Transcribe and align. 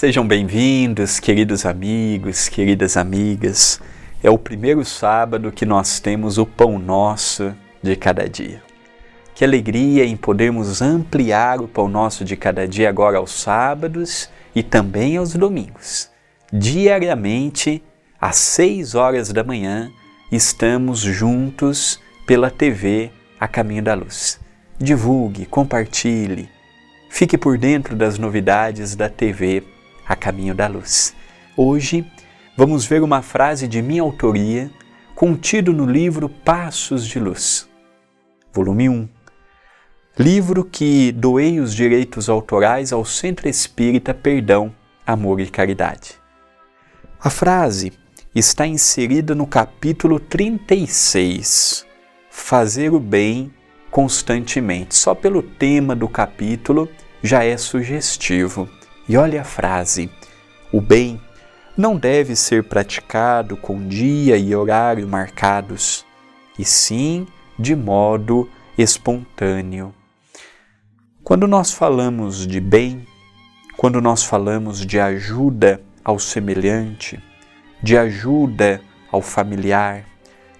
Sejam 0.00 0.24
bem-vindos, 0.24 1.18
queridos 1.18 1.66
amigos, 1.66 2.48
queridas 2.48 2.96
amigas. 2.96 3.80
É 4.22 4.30
o 4.30 4.38
primeiro 4.38 4.84
sábado 4.84 5.50
que 5.50 5.66
nós 5.66 5.98
temos 5.98 6.38
o 6.38 6.46
pão 6.46 6.78
nosso 6.78 7.52
de 7.82 7.96
cada 7.96 8.28
dia. 8.28 8.62
Que 9.34 9.44
alegria 9.44 10.04
em 10.04 10.16
podermos 10.16 10.80
ampliar 10.80 11.60
o 11.60 11.66
pão 11.66 11.88
nosso 11.88 12.24
de 12.24 12.36
cada 12.36 12.64
dia 12.68 12.88
agora 12.88 13.18
aos 13.18 13.32
sábados 13.32 14.30
e 14.54 14.62
também 14.62 15.16
aos 15.16 15.34
domingos. 15.34 16.08
Diariamente, 16.52 17.82
às 18.20 18.36
seis 18.36 18.94
horas 18.94 19.32
da 19.32 19.42
manhã, 19.42 19.90
estamos 20.30 21.00
juntos 21.00 21.98
pela 22.24 22.52
TV 22.52 23.10
A 23.40 23.48
Caminho 23.48 23.82
da 23.82 23.94
Luz. 23.94 24.38
Divulgue, 24.78 25.44
compartilhe, 25.44 26.48
fique 27.10 27.36
por 27.36 27.58
dentro 27.58 27.96
das 27.96 28.16
novidades 28.16 28.94
da 28.94 29.08
TV 29.08 29.64
A 30.08 30.16
Caminho 30.16 30.54
da 30.54 30.66
Luz. 30.66 31.14
Hoje 31.54 32.10
vamos 32.56 32.86
ver 32.86 33.02
uma 33.02 33.20
frase 33.20 33.68
de 33.68 33.82
minha 33.82 34.00
autoria 34.00 34.70
contido 35.14 35.70
no 35.70 35.84
livro 35.84 36.30
Passos 36.30 37.06
de 37.06 37.20
Luz, 37.20 37.68
volume 38.50 38.88
1. 38.88 39.06
Livro 40.18 40.64
que 40.64 41.12
doei 41.12 41.60
os 41.60 41.74
direitos 41.74 42.30
autorais 42.30 42.90
ao 42.90 43.04
Centro 43.04 43.50
Espírita 43.50 44.14
Perdão, 44.14 44.74
Amor 45.06 45.40
e 45.40 45.46
Caridade. 45.46 46.14
A 47.20 47.28
frase 47.28 47.92
está 48.34 48.66
inserida 48.66 49.34
no 49.34 49.46
capítulo 49.46 50.18
36, 50.18 51.86
Fazer 52.30 52.94
o 52.94 52.98
bem 52.98 53.52
constantemente. 53.90 54.96
Só 54.96 55.14
pelo 55.14 55.42
tema 55.42 55.94
do 55.94 56.08
capítulo 56.08 56.88
já 57.22 57.44
é 57.44 57.58
sugestivo. 57.58 58.66
E 59.08 59.16
olha 59.16 59.40
a 59.40 59.44
frase: 59.44 60.10
o 60.70 60.80
bem 60.80 61.20
não 61.76 61.96
deve 61.96 62.36
ser 62.36 62.64
praticado 62.64 63.56
com 63.56 63.86
dia 63.88 64.36
e 64.36 64.54
horário 64.54 65.08
marcados, 65.08 66.04
e 66.58 66.64
sim 66.64 67.26
de 67.58 67.74
modo 67.74 68.50
espontâneo. 68.76 69.94
Quando 71.24 71.46
nós 71.46 71.72
falamos 71.72 72.46
de 72.46 72.60
bem, 72.60 73.06
quando 73.76 74.00
nós 74.00 74.24
falamos 74.24 74.84
de 74.84 74.98
ajuda 74.98 75.80
ao 76.04 76.18
semelhante, 76.18 77.22
de 77.82 77.96
ajuda 77.96 78.80
ao 79.10 79.22
familiar, 79.22 80.04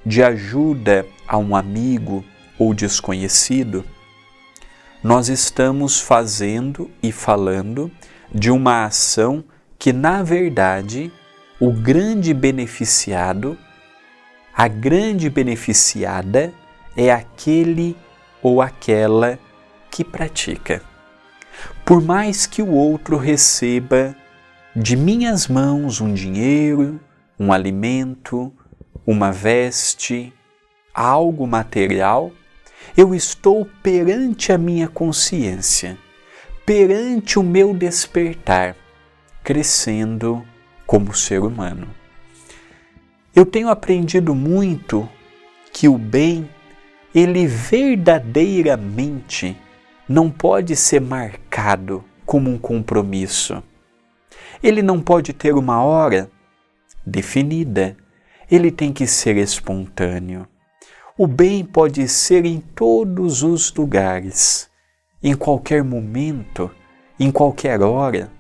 de 0.05 0.23
ajuda 0.23 1.05
a 1.27 1.37
um 1.37 1.55
amigo 1.57 2.25
ou 2.59 2.73
desconhecido, 2.73 3.85
nós 5.03 5.29
estamos 5.29 6.01
fazendo 6.01 6.91
e 7.03 7.13
falando 7.13 7.91
de 8.33 8.51
uma 8.51 8.85
ação 8.85 9.45
que, 9.79 9.93
na 9.93 10.23
verdade, 10.23 11.13
o 11.61 11.73
grande 11.73 12.33
beneficiado, 12.35 13.57
a 14.55 14.69
grande 14.69 15.31
beneficiada 15.31 16.53
é 16.97 17.13
aquele 17.13 17.97
ou 18.43 18.61
aquela 18.61 19.39
que 19.91 20.05
pratica. 20.05 20.83
Por 21.85 22.03
mais 22.03 22.47
que 22.47 22.63
o 22.63 22.71
outro 22.71 23.17
receba 23.17 24.15
de 24.75 24.97
minhas 24.97 25.49
mãos 25.49 26.01
um 26.01 26.13
dinheiro, 26.13 27.01
um 27.39 27.53
alimento, 27.53 28.53
uma 29.07 29.33
veste, 29.33 30.33
algo 30.95 31.47
material, 31.47 32.31
eu 32.97 33.15
estou 33.15 33.69
perante 33.83 34.53
a 34.53 34.59
minha 34.59 34.89
consciência, 34.89 35.97
perante 36.69 37.39
o 37.39 37.43
meu 37.43 37.73
despertar, 37.73 38.77
crescendo 39.43 40.45
como 40.87 41.15
ser 41.15 41.41
humano. 41.41 41.89
Eu 43.35 43.47
tenho 43.47 43.71
aprendido 43.71 44.35
muito 44.35 45.09
que 45.73 45.89
o 45.89 45.97
bem, 45.97 46.47
ele 47.15 47.47
verdadeiramente 47.47 49.57
não 50.07 50.31
pode 50.31 50.77
ser 50.77 51.01
marcado 51.01 52.05
como 52.27 52.51
um 52.51 52.59
compromisso. 52.59 53.63
Ele 54.63 54.83
não 54.83 55.01
pode 55.01 55.33
ter 55.33 55.55
uma 55.55 55.83
hora 55.83 56.31
definida. 57.07 57.97
Ele 58.51 58.71
tem 58.71 58.93
que 58.93 59.07
ser 59.07 59.39
espontâneo. 59.39 60.47
O 61.17 61.27
bem 61.27 61.65
pode 61.65 62.07
ser 62.09 62.45
em 62.45 62.61
todos 62.61 63.43
os 63.43 63.73
lugares, 63.73 64.68
em 65.23 65.35
qualquer 65.35 65.83
momento, 65.83 66.71
em 67.19 67.31
qualquer 67.31 67.83
hora, 67.83 68.31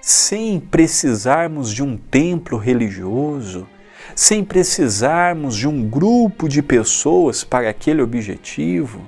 sem 0.00 0.60
precisarmos 0.60 1.72
de 1.72 1.82
um 1.82 1.96
templo 1.96 2.56
religioso, 2.56 3.66
sem 4.14 4.44
precisarmos 4.44 5.56
de 5.56 5.66
um 5.68 5.88
grupo 5.88 6.48
de 6.48 6.62
pessoas 6.62 7.42
para 7.42 7.68
aquele 7.68 8.00
objetivo. 8.00 9.00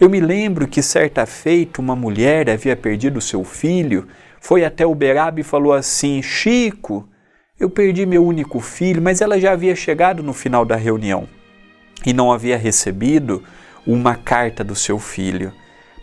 Eu 0.00 0.08
me 0.08 0.20
lembro 0.20 0.68
que 0.68 0.82
certa 0.82 1.26
feita 1.26 1.80
uma 1.80 1.96
mulher 1.96 2.48
havia 2.48 2.76
perdido 2.76 3.20
seu 3.20 3.42
filho, 3.42 4.06
foi 4.40 4.64
até 4.64 4.86
Uberaba 4.86 5.40
e 5.40 5.44
falou 5.44 5.72
assim: 5.72 6.22
Chico, 6.22 7.08
eu 7.58 7.68
perdi 7.68 8.06
meu 8.06 8.24
único 8.24 8.60
filho, 8.60 9.02
mas 9.02 9.20
ela 9.20 9.40
já 9.40 9.52
havia 9.52 9.74
chegado 9.74 10.22
no 10.22 10.32
final 10.32 10.64
da 10.64 10.76
reunião 10.76 11.26
e 12.06 12.12
não 12.12 12.30
havia 12.30 12.56
recebido 12.56 13.42
uma 13.84 14.14
carta 14.14 14.62
do 14.62 14.76
seu 14.76 14.98
filho. 14.98 15.52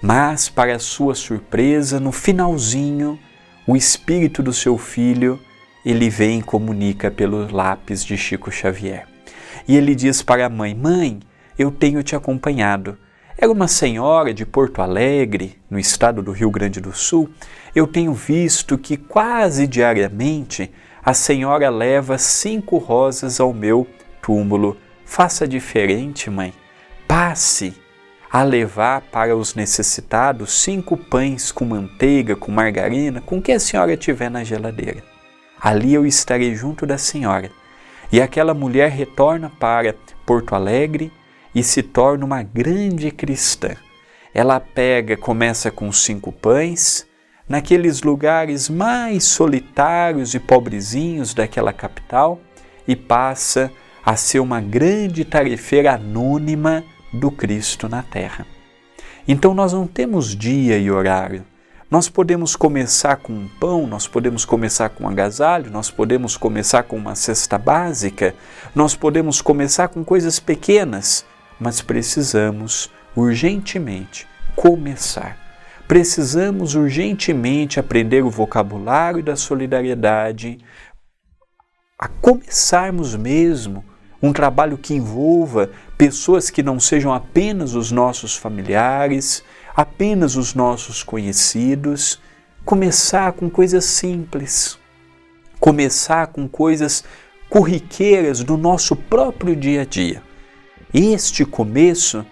Mas, 0.08 0.48
para 0.48 0.78
sua 0.78 1.16
surpresa, 1.16 2.00
no 2.00 2.12
finalzinho, 2.12 3.18
o 3.66 3.76
espírito 3.76 4.44
do 4.44 4.54
seu 4.54 4.78
filho 4.78 5.40
ele 5.84 6.12
vem 6.12 6.38
e 6.38 6.44
comunica 6.44 7.10
pelo 7.10 7.52
lápis 7.52 8.06
de 8.06 8.16
Chico 8.16 8.52
Xavier. 8.52 9.08
E 9.68 9.76
ele 9.76 9.96
diz 9.96 10.22
para 10.22 10.46
a 10.46 10.50
mãe: 10.50 10.76
Mãe, 10.76 11.22
eu 11.58 11.72
tenho 11.72 12.04
te 12.04 12.16
acompanhado. 12.16 13.00
Era 13.36 13.52
uma 13.52 13.68
senhora 13.68 14.32
de 14.32 14.46
Porto 14.46 14.80
Alegre, 14.80 15.58
no 15.68 15.80
estado 15.80 16.22
do 16.22 16.32
Rio 16.32 16.52
Grande 16.52 16.80
do 16.80 16.94
Sul. 16.94 17.28
Eu 17.74 17.88
tenho 17.88 18.14
visto 18.14 18.78
que 18.78 18.98
quase 18.98 19.66
diariamente 19.66 20.72
a 21.04 21.16
senhora 21.16 21.68
leva 21.72 22.20
cinco 22.20 22.78
rosas 22.78 23.40
ao 23.40 23.52
meu 23.52 23.88
túmulo 24.22 24.78
Faça 25.04 25.48
diferente, 25.48 26.30
mãe. 26.30 26.54
Passe 27.08 27.74
a 28.32 28.44
levar 28.44 29.02
para 29.02 29.36
os 29.36 29.56
necessitados 29.56 30.54
cinco 30.62 30.98
pães 30.98 31.52
com 31.52 31.66
manteiga, 31.66 32.36
com 32.36 32.52
margarina, 32.52 33.22
com 33.22 33.38
o 33.38 33.42
que 33.42 33.52
a 33.52 33.60
senhora 33.60 33.96
tiver 33.96 34.30
na 34.30 34.44
geladeira. 34.44 35.04
Ali 35.60 35.94
eu 35.94 36.06
estarei 36.06 36.56
junto 36.56 36.86
da 36.86 36.98
senhora. 36.98 37.50
E 38.12 38.22
aquela 38.22 38.54
mulher 38.54 38.92
retorna 38.92 39.50
para 39.50 39.96
Porto 40.26 40.54
Alegre 40.54 41.12
e 41.54 41.64
se 41.64 41.82
torna 41.82 42.26
uma 42.26 42.44
grande 42.44 43.10
cristã. 43.12 43.76
Ela 44.34 44.60
pega, 44.60 45.16
começa 45.16 45.72
com 45.72 45.92
cinco 45.92 46.32
pães, 46.32 47.08
naqueles 47.48 48.02
lugares 48.02 48.70
mais 48.70 49.24
solitários 49.24 50.34
e 50.34 50.40
pobrezinhos 50.40 51.34
daquela 51.34 51.72
capital, 51.72 52.40
e 52.88 52.96
passa 52.96 53.72
a 54.06 54.16
ser 54.16 54.40
uma 54.40 54.60
grande 54.60 55.24
tarefeira 55.24 55.94
anônima 55.94 56.84
do 57.14 57.32
Cristo 57.32 57.88
na 57.88 58.04
Terra. 58.04 58.46
Então 59.28 59.54
nós 59.54 59.74
não 59.74 59.88
temos 59.88 60.36
dia 60.36 60.78
e 60.78 60.92
horário. 60.92 61.44
Nós 61.90 62.10
podemos 62.10 62.56
começar 62.56 63.18
com 63.18 63.32
um 63.32 63.48
pão, 63.60 63.86
nós 63.86 64.08
podemos 64.08 64.44
começar 64.44 64.90
com 64.90 65.04
um 65.04 65.08
agasalho, 65.08 65.72
nós 65.72 65.92
podemos 65.92 66.36
começar 66.36 66.84
com 66.84 66.98
uma 66.98 67.16
cesta 67.16 67.58
básica, 67.58 68.34
nós 68.74 68.96
podemos 68.96 69.40
começar 69.40 69.88
com 69.88 70.04
coisas 70.04 70.40
pequenas, 70.40 71.26
mas 71.60 71.82
precisamos 71.82 72.92
urgentemente 73.16 74.28
começar. 74.56 75.38
Precisamos 75.88 76.74
urgentemente 76.74 77.80
aprender 77.80 78.24
o 78.24 78.32
vocabulário 78.32 79.24
da 79.24 79.36
solidariedade, 79.36 80.58
a 82.00 82.08
começarmos 82.08 83.16
mesmo 83.16 83.86
um 84.22 84.34
trabalho 84.34 84.78
que 84.78 84.96
envolva 84.96 85.70
pessoas 85.98 86.50
que 86.50 86.64
não 86.64 86.80
sejam 86.80 87.14
apenas 87.14 87.74
os 87.76 87.92
nossos 87.92 88.36
familiares, 88.36 89.44
apenas 89.76 90.36
os 90.36 90.54
nossos 90.54 91.04
conhecidos. 91.04 92.22
Começar 92.64 93.34
com 93.34 93.50
coisas 93.50 93.86
simples, 93.86 94.78
começar 95.60 96.28
com 96.28 96.48
coisas 96.48 97.04
corriqueiras 97.50 98.44
do 98.44 98.58
nosso 98.58 98.96
próprio 98.96 99.56
dia 99.56 99.82
a 99.82 99.86
dia. 99.86 100.24
Este 100.94 101.46
começo 101.46 102.26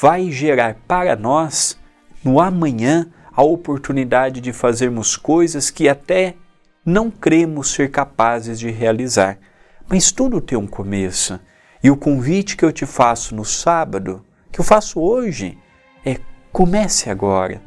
vai 0.00 0.30
gerar 0.30 0.76
para 0.88 1.14
nós, 1.14 1.78
no 2.24 2.40
amanhã, 2.40 3.08
a 3.32 3.42
oportunidade 3.42 4.40
de 4.40 4.52
fazermos 4.52 5.16
coisas 5.16 5.70
que 5.70 5.88
até 5.88 6.34
não 6.84 7.10
cremos 7.10 7.70
ser 7.70 7.90
capazes 7.90 8.58
de 8.58 8.70
realizar 8.70 9.38
mas 9.88 10.10
tudo 10.10 10.40
tem 10.40 10.58
um 10.58 10.66
começo. 10.66 11.38
E 11.82 11.90
o 11.90 11.96
convite 11.96 12.56
que 12.56 12.64
eu 12.64 12.72
te 12.72 12.86
faço 12.86 13.34
no 13.34 13.44
sábado, 13.44 14.24
que 14.50 14.60
eu 14.60 14.64
faço 14.64 15.00
hoje, 15.00 15.58
é 16.04 16.18
comece 16.52 17.10
agora. 17.10 17.62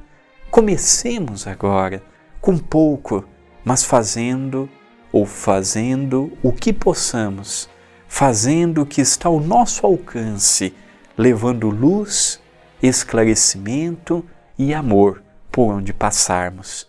Comecemos 0.49 1.45
agora, 1.45 2.01
com 2.41 2.57
pouco, 2.57 3.23
mas 3.63 3.83
fazendo 3.83 4.69
ou 5.11 5.25
fazendo 5.25 6.35
o 6.41 6.51
que 6.51 6.73
possamos, 6.73 7.69
fazendo 8.07 8.81
o 8.81 8.85
que 8.85 9.01
está 9.01 9.29
ao 9.29 9.39
nosso 9.39 9.85
alcance, 9.85 10.73
levando 11.17 11.69
luz, 11.69 12.39
esclarecimento 12.81 14.25
e 14.57 14.73
amor 14.73 15.21
por 15.51 15.73
onde 15.73 15.93
passarmos. 15.93 16.87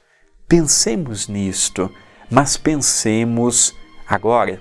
Pensemos 0.48 1.28
nisto, 1.28 1.90
mas 2.30 2.56
pensemos 2.56 3.74
agora 4.08 4.60